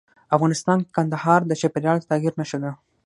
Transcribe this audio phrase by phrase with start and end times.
[0.35, 2.71] افغانستان کې کندهار د چاپېریال د تغیر نښه ده.